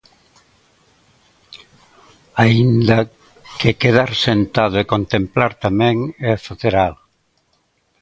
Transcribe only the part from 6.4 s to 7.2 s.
facer algo.